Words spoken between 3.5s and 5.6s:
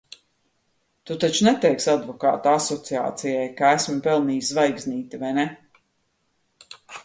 ka esmu pelnījis zvaigznīti, vai ne?